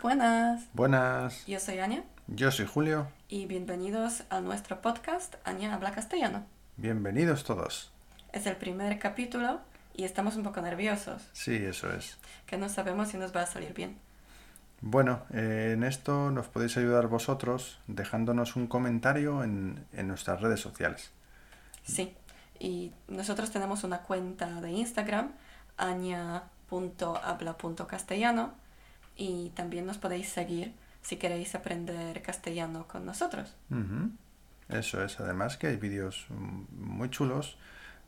[0.00, 3.06] Buenas, Buenas, yo soy Anya yo soy Julio.
[3.28, 6.44] y bienvenidos a nuestro podcast Anya habla castellano.
[6.76, 7.92] Bienvenidos todos.
[8.32, 9.60] Es el primer capítulo
[9.94, 12.18] y estamos un poco nerviosos, Sí, eso es.
[12.46, 13.96] que no sabemos si nos va a salir bien.
[14.82, 20.60] Bueno, eh, en esto nos podéis ayudar vosotros dejándonos un comentario en, en nuestras redes
[20.60, 21.10] sociales.
[21.84, 22.14] Sí,
[22.58, 25.30] y nosotros tenemos una cuenta de Instagram,
[25.78, 28.52] anya.habla.castellano,
[29.16, 33.54] y también nos podéis seguir si queréis aprender castellano con nosotros.
[34.68, 35.20] Eso es.
[35.20, 37.56] Además que hay vídeos muy chulos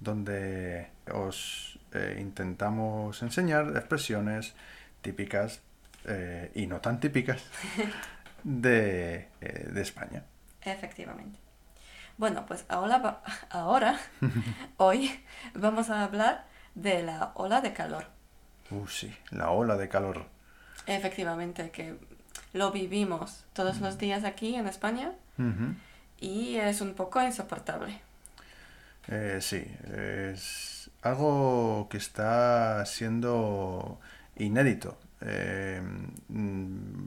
[0.00, 4.54] donde os eh, intentamos enseñar expresiones
[5.02, 5.60] típicas
[6.06, 7.42] eh, y no tan típicas
[8.42, 10.24] de, eh, de España.
[10.62, 11.38] Efectivamente.
[12.16, 13.98] Bueno, pues ahora, ahora
[14.76, 15.10] hoy
[15.54, 18.06] vamos a hablar de la ola de calor.
[18.70, 20.26] Uh, sí, la ola de calor.
[20.90, 21.94] Efectivamente, que
[22.52, 25.12] lo vivimos todos los días aquí en España
[26.18, 28.00] y es un poco insoportable.
[29.06, 34.00] Eh, sí, es algo que está siendo
[34.36, 34.98] inédito.
[35.20, 35.80] Eh,
[36.28, 37.06] mm,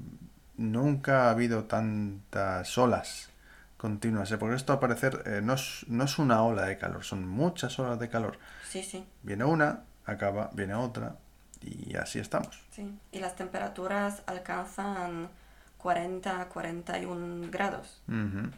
[0.57, 3.29] nunca ha habido tantas olas
[3.75, 4.37] continuas, ¿eh?
[4.37, 7.77] porque esto al parecer eh, no, es, no es una ola de calor, son muchas
[7.79, 8.39] olas de calor.
[8.65, 11.17] Sí, sí, Viene una, acaba, viene otra
[11.63, 12.59] y así estamos.
[12.71, 12.91] sí.
[13.11, 15.29] Y las temperaturas alcanzan
[15.77, 18.01] 40, 41 grados.
[18.07, 18.51] Ujú.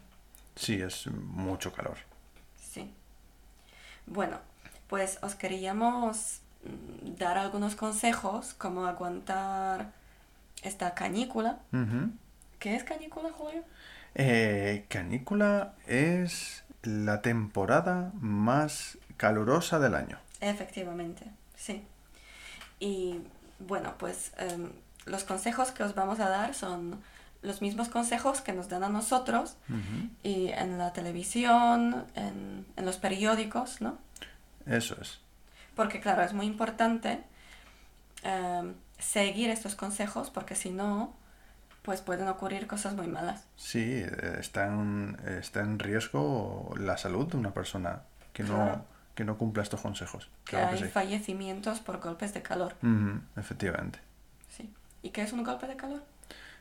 [0.56, 1.97] Sí, es mucho calor.
[2.62, 2.94] Sí.
[4.06, 4.39] Bueno,
[4.88, 9.92] pues os queríamos mm, dar algunos consejos como aguantar
[10.64, 11.59] esta canícula.
[11.73, 12.12] Ujú.
[12.59, 13.64] ¿Qué es canícula, Julio?
[14.16, 20.17] Eh, canícula es la temporada más calurosa del año.
[20.40, 21.25] Efectivamente,
[21.58, 21.84] sí.
[22.80, 23.22] Y
[23.59, 24.72] bueno, pues em,
[25.06, 27.02] los consejos que os vamos a dar son
[27.42, 29.56] los mismos consejos que nos dan a nosotros
[30.23, 34.00] y en la televisión, en, en los periódicos, ¿no?
[34.66, 35.19] Eso es.
[35.75, 37.22] Porque claro, es muy importante
[38.24, 41.13] em, seguir estos consejos porque si no,
[41.84, 43.44] pues pueden ocurrir cosas muy malas.
[43.57, 48.02] Sí, eh, está en, está en riesgo la salud de una persona
[48.34, 48.86] que no, Claro.
[49.16, 50.30] Que no cumpla estos consejos.
[50.46, 50.90] Que Claro que hay sí.
[50.90, 52.76] fallecimientos por golpes de calor.
[53.36, 54.00] Efectivamente.
[54.50, 54.72] Sí.
[55.02, 56.03] ¿Y qué es un golpe de calor?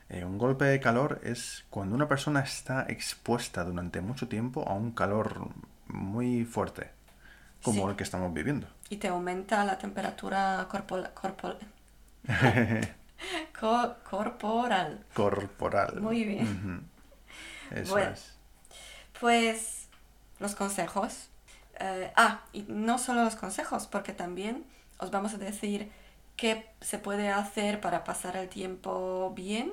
[0.09, 4.75] Eh, un golpe de calor es cuando una persona está expuesta durante mucho tiempo a
[4.75, 5.48] un calor
[5.87, 6.91] muy fuerte,
[7.62, 7.91] como Sí.
[7.91, 8.66] el que estamos viviendo.
[8.91, 11.59] Y te aumenta la temperatura corporal.
[13.59, 15.04] co- corporal.
[15.14, 16.00] Corporal.
[16.00, 16.87] Muy bien.
[17.70, 18.10] Eso Bueno.
[18.12, 18.34] es.
[19.20, 19.88] Pues
[20.38, 21.28] los consejos.
[21.80, 24.64] Eh, ah, y no solo los consejos, porque también
[24.98, 25.90] os vamos a decir
[26.36, 29.72] qué se puede hacer para pasar el tiempo bien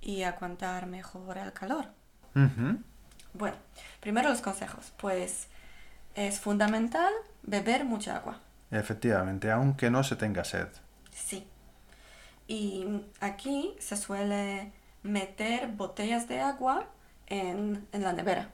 [0.00, 1.86] y aguantar mejor el calor.
[3.32, 3.56] Bueno,
[4.00, 4.92] primero los consejos.
[4.96, 5.48] Pues
[6.14, 7.12] es fundamental
[7.42, 8.40] beber mucha agua.
[8.70, 10.68] Efectivamente, aunque no se tenga sed.
[11.12, 11.46] Sí.
[12.46, 14.72] Y aquí se suele
[15.02, 16.86] meter botellas de agua
[17.26, 18.50] en, en la nevera.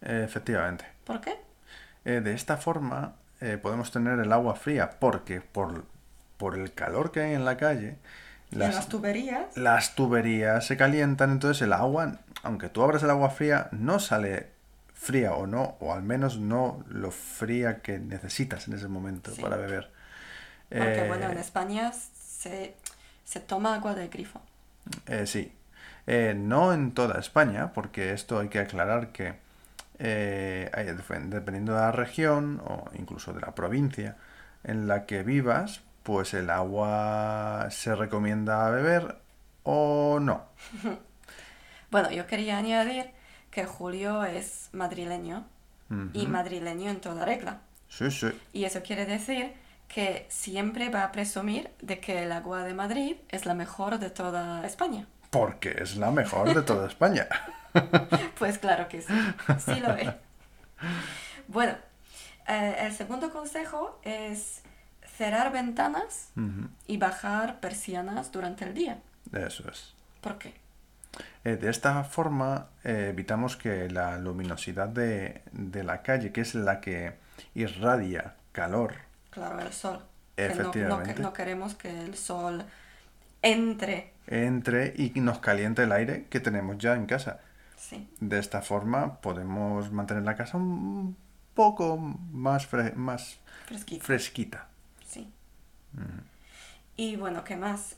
[0.00, 0.84] Efectivamente.
[1.04, 1.47] ¿Por qué?
[2.08, 5.84] Eh, de esta forma eh, podemos tener el agua fría porque por,
[6.38, 7.96] por el calor que hay en la calle,
[8.50, 9.56] las, las tuberías.
[9.56, 14.48] las tuberías se calientan, entonces el agua, aunque tú abras el agua fría, no sale
[14.94, 19.42] fría o no, o al menos no lo fría que necesitas en ese momento Sí.
[19.42, 19.90] para beber.
[20.70, 22.74] Porque Eh, bueno, en España se,
[23.24, 24.40] se toma agua del grifo.
[25.06, 25.52] Eh, sí.
[26.06, 29.34] Eh, no en toda España, porque esto hay que aclarar que
[29.98, 30.70] eh,
[31.28, 34.16] dependiendo de la región o incluso de la provincia
[34.64, 39.16] en la que vivas, pues el agua se recomienda beber
[39.62, 40.44] o no.
[41.90, 43.06] Bueno, yo quería añadir
[43.50, 45.46] que Julio es madrileño
[46.12, 47.62] y madrileño en toda regla.
[47.88, 48.28] Sí, sí.
[48.52, 49.54] Y eso quiere decir
[49.88, 54.10] que siempre va a presumir de que el agua de Madrid es la mejor de
[54.10, 55.06] toda España.
[55.30, 57.26] Porque es la mejor de toda España.
[58.38, 59.12] Pues claro que sí,
[59.64, 60.08] sí lo es.
[61.48, 61.74] Bueno,
[62.48, 64.62] eh, el segundo consejo es
[65.16, 66.30] cerrar ventanas
[66.86, 68.98] y bajar persianas durante el día.
[69.32, 69.94] Eso es.
[70.20, 70.54] ¿Por qué?
[71.44, 76.54] Eh, de esta forma eh, evitamos que la luminosidad de, de la calle, que es
[76.54, 77.14] la que
[77.54, 78.94] irradia calor,
[79.30, 80.02] Claro, el sol.
[80.36, 81.14] Que no- no, Efectivamente.
[81.14, 82.64] que- no queremos que el sol
[83.42, 84.12] entre.
[84.26, 87.40] entre y nos caliente el aire que tenemos ya en casa.
[87.76, 91.16] Sí, De esta forma podemos mantener la casa un
[91.54, 93.38] poco más, fre- más
[94.00, 94.66] fresquita.
[95.06, 95.32] Sí.
[96.96, 97.96] Y bueno, ¿qué más?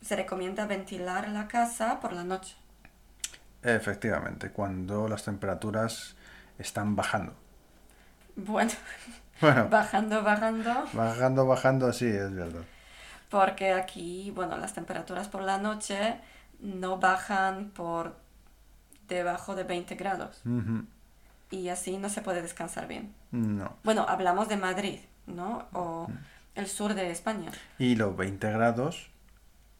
[0.00, 2.56] Se recomienda ventilar la casa por la noche.
[3.62, 6.16] Efectivamente, cuando las temperaturas
[6.58, 7.34] están bajando.
[8.36, 8.70] Bueno,
[9.40, 12.62] Bueno, bajando, bajando, bajando, bajando, sí, es verdad.
[13.28, 16.16] Porque aquí, bueno, las temperaturas por la noche
[16.60, 18.16] no bajan por
[19.08, 20.42] debajo de 20 grados
[21.50, 23.14] y así no se puede descansar bien.
[23.30, 23.76] No.
[23.84, 25.66] Bueno, hablamos de Madrid, ¿no?
[25.72, 26.08] O
[26.54, 27.50] el sur de España.
[27.78, 29.08] Y los 20 grados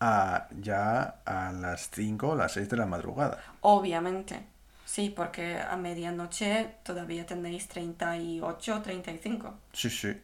[0.00, 3.42] a, ya a las 5 o las 6 de la madrugada.
[3.60, 4.44] Obviamente.
[4.84, 9.54] Sí, porque a medianoche todavía tenéis 38, 35.
[9.74, 10.16] Sí, sí.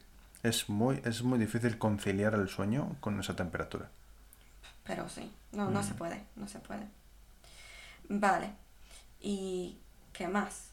[0.45, 3.91] Es muy, es muy difícil conciliar el sueño con esa temperatura.
[4.85, 6.87] Pero sí, no, no se puede, no se puede.
[8.09, 8.51] Vale.
[9.21, 9.79] ¿Y
[10.13, 10.71] qué más?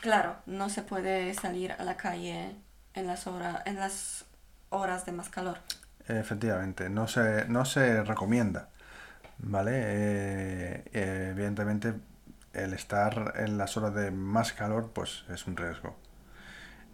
[0.00, 2.56] Claro, no se puede salir a la calle
[2.94, 4.26] en las, hora- en las
[4.70, 5.58] horas de más calor.
[6.08, 8.68] Efectivamente, no se, no se recomienda,
[9.38, 9.72] ¿vale?
[9.74, 10.84] Eh,
[11.30, 11.94] evidentemente,
[12.54, 15.96] el estar en las horas de más calor, pues es un riesgo.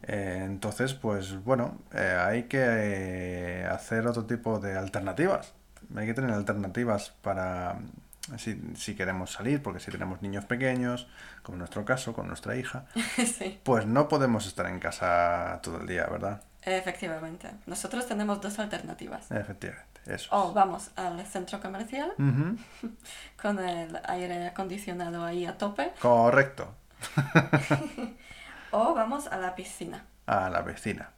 [0.02, 5.52] Eh, entonces, pues bueno, eh, hay que eh, hacer otro tipo de alternativas.
[5.96, 11.08] Hay que tener alternativas para mm, si, si queremos salir, porque si tenemos niños pequeños,
[11.42, 12.86] como en nuestro caso, con nuestra hija,
[13.16, 16.42] sí, pues no podemos estar en casa todo el día, ¿verdad?
[16.62, 17.50] efectivamente.
[17.66, 19.30] Nosotros tenemos dos alternativas.
[19.30, 20.28] Efectivamente, eso.
[20.30, 22.12] O vamos al centro comercial
[23.42, 26.74] con el aire acondicionado ahí a tope, Correcto.
[28.72, 31.10] o vamos a la piscina, A la vecina.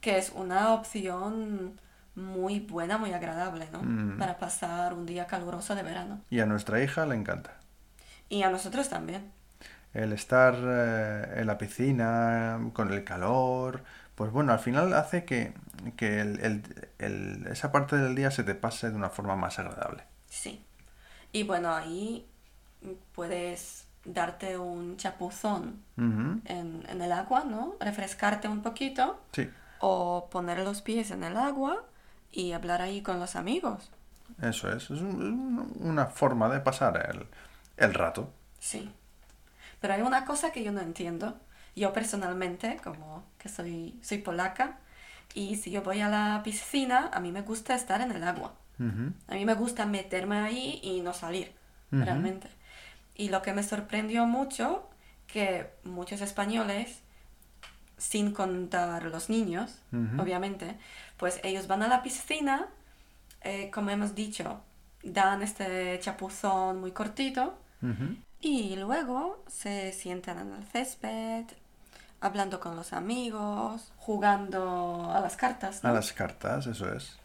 [0.00, 1.80] que es una opción
[2.14, 3.82] muy buena, muy agradable, ¿no?
[3.82, 4.18] Mm.
[4.18, 6.20] Para pasar un día caluroso de verano.
[6.30, 7.52] Y a nuestra hija le encanta.
[8.28, 9.30] Y a nosotros también.
[9.92, 13.82] El estar eh, en la piscina, con el calor,
[14.14, 15.52] pues bueno, al final hace que,
[15.96, 19.58] que el- el- el- esa parte del día se te pase de una forma más
[19.58, 20.04] agradable.
[20.28, 20.64] Sí.
[21.32, 22.26] Y bueno, ahí
[23.14, 27.74] puedes darte un chapuzón en, en el agua, ¿no?
[27.80, 29.50] Refrescarte un poquito Sí,
[29.80, 31.84] o poner los pies en el agua
[32.32, 33.90] y hablar ahí con los amigos.
[34.42, 34.84] eso es.
[34.84, 37.26] Es un- un- una forma de pasar el,
[37.76, 38.32] el rato.
[38.58, 38.90] Sí.
[39.80, 41.38] Pero hay una cosa que yo no entiendo.
[41.74, 44.78] Yo personalmente, como que soy, soy polaca,
[45.34, 48.54] y si yo voy a la piscina, a mí me gusta estar en el agua.
[49.28, 51.52] A mí me gusta meterme ahí y no salir,
[51.90, 52.48] realmente.
[53.16, 54.88] Y lo que me sorprendió mucho,
[55.26, 57.00] que muchos españoles,
[57.98, 59.78] sin contar los niños,
[60.20, 60.76] obviamente,
[61.16, 62.66] pues ellos van a la piscina,
[63.42, 64.60] eh, como hemos dicho,
[65.02, 67.58] dan este chapuzón muy cortito
[68.40, 71.44] y luego se sientan en el césped,
[72.20, 75.84] hablando con los amigos, jugando a las cartas.
[75.84, 77.16] A las cartas, eso es.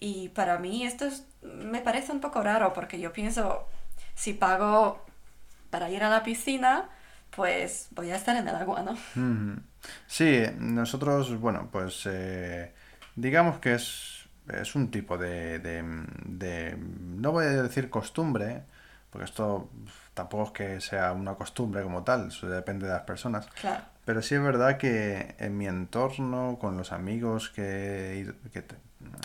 [0.00, 3.66] Y para mí esto es- me parece un poco raro porque yo pienso,
[4.14, 5.04] si pago
[5.70, 6.88] para ir a la piscina,
[7.34, 8.96] pues voy a estar en el agua, ¿no?
[10.06, 12.72] Sí, nosotros, bueno, pues eh,
[13.16, 15.82] digamos que es, es un tipo de, de,
[16.26, 18.62] de- no voy a decir costumbre,
[19.10, 19.70] porque esto
[20.14, 24.22] tampoco es que sea una costumbre como tal, eso depende de las personas, Claro, pero
[24.22, 28.64] sí es verdad que en mi entorno, con los amigos que, he ido- que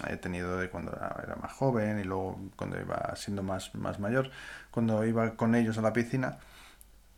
[0.07, 4.31] he tenido de cuando era más joven y luego cuando iba siendo más, más mayor,
[4.71, 6.37] cuando iba con ellos a la piscina,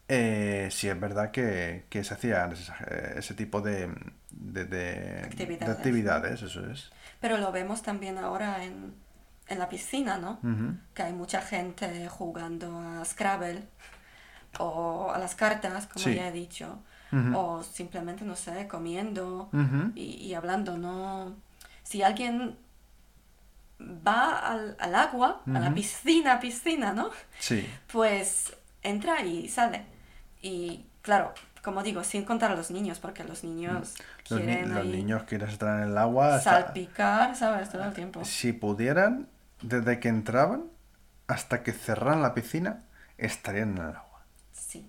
[0.07, 2.73] eh, sí es verdad que, que se hacían ese,
[3.15, 3.89] ese tipo de,
[4.31, 6.91] de, de- Actividades, de actividades, eso es.
[7.21, 8.93] pero lo vemos también ahora en,
[9.47, 10.39] en la piscina, ¿no?
[10.43, 10.75] Ujú.
[10.93, 13.63] Que hay mucha gente jugando a Scrabble
[14.59, 16.15] o a las cartas, como Sí.
[16.15, 16.79] ya he dicho,
[17.13, 17.37] Ujú.
[17.37, 19.91] o simplemente, no sé, comiendo Ujú.
[19.95, 21.35] y, y hablando, ¿no?
[21.83, 22.57] Si alguien
[24.07, 27.09] va al, al agua, a la piscina, piscina, ¿no?
[27.39, 29.85] Sí, Pues entra y sale.
[30.41, 31.33] Y claro,
[31.63, 33.73] como digo, sin contar a los niños, porque los niños
[34.29, 36.35] los, ni- quieren los ahí niños quieren estar en el agua.
[36.35, 37.69] hasta- salpicar, ¿sabes?
[37.69, 38.23] Todo el tiempo.
[38.25, 39.27] Si pudieran,
[39.61, 40.63] desde que entraban
[41.27, 42.83] hasta que cerraran la piscina,
[43.17, 44.25] estarían en el agua.
[44.51, 44.87] Sí.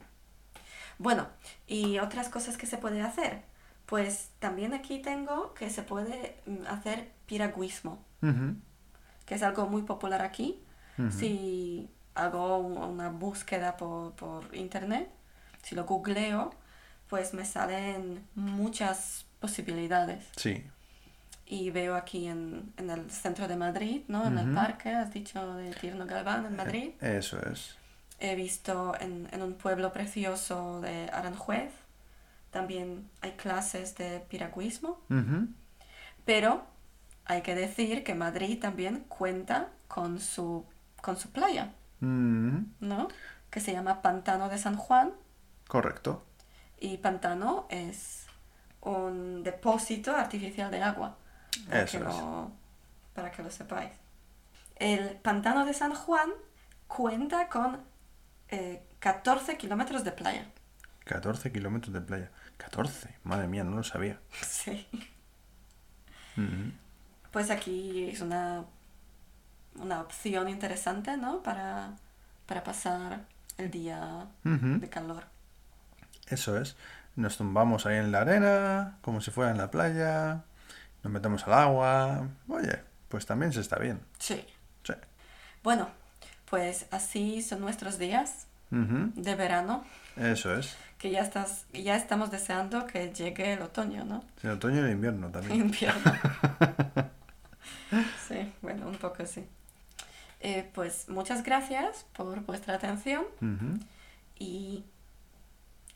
[0.98, 1.26] Bueno,
[1.66, 3.42] y otras cosas que se puede hacer.
[3.86, 8.02] Pues también aquí tengo que se puede mm, hacer piragüismo,
[9.26, 10.58] que es algo muy popular aquí.
[11.10, 15.08] Si hago un- una búsqueda por, por internet,
[15.62, 16.50] si lo googleo,
[17.08, 20.24] pues me salen muchas posibilidades.
[20.36, 20.64] Sí,
[21.46, 24.26] Y veo aquí en, en el centro de Madrid, ¿no?
[24.26, 26.90] En el parque, has dicho, de Tierno Galván, en Madrid.
[27.00, 27.74] eso es.
[28.20, 31.72] He visto en, en un pueblo precioso de Aranjuez,
[32.50, 35.00] también hay clases de piragüismo,
[36.24, 36.62] pero
[37.24, 40.64] hay que decir que Madrid también cuenta con su,
[41.00, 43.06] con su playa, Mm, ¿no?
[43.50, 45.12] Que se llama Pantano de San Juan.
[45.68, 46.24] correcto.
[46.80, 48.26] Y pantano es
[48.80, 51.16] un depósito artificial de agua.
[51.68, 52.16] Para, Eso que, es.
[52.16, 52.50] lo,
[53.14, 53.92] para que lo sepáis.
[54.76, 56.30] El pantano de San Juan
[56.88, 57.80] cuenta con
[58.48, 60.46] eh, 14 kilómetros de playa.
[61.04, 62.30] 14 kilómetros de playa.
[62.56, 64.18] 14, madre mía, no lo sabía.
[64.44, 64.88] Sí.
[66.36, 66.70] Mm,
[67.32, 68.64] Pues aquí es una,
[69.76, 71.42] una opción interesante, ¿no?
[71.42, 71.90] Para,
[72.46, 73.20] para pasar
[73.58, 75.24] el día de calor.
[76.28, 76.76] Eso es.
[77.16, 80.42] Nos tumbamos ahí en la arena, como si fuera en la playa.
[81.02, 82.28] Nos metemos al agua.
[82.48, 84.00] Oye, pues también se está bien.
[84.18, 84.44] Sí.
[84.84, 84.94] Sí.
[85.62, 85.88] Bueno,
[86.48, 89.84] pues así son nuestros días de verano,
[90.16, 90.74] Eso es.
[90.96, 94.24] que ya, estás, ya estamos deseando que llegue el otoño, ¿no?
[94.42, 95.60] El otoño y el invierno también.
[95.60, 96.00] Invierno.
[98.28, 99.46] Sí, bueno, un poco sí.
[100.40, 103.24] Eh, pues muchas gracias por vuestra atención
[104.38, 104.84] y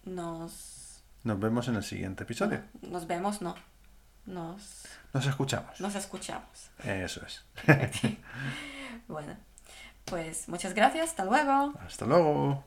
[0.05, 2.63] nos, Nos vemos en el siguiente episodio.
[2.83, 3.57] nos vemos, no,
[4.27, 5.81] nos, Nos escuchamos.
[5.81, 6.71] nos escuchamos.
[6.85, 7.45] Eso es.
[9.09, 9.37] Bueno,
[10.05, 11.75] pues muchas gracias, hasta luego.
[11.85, 12.65] Hasta luego.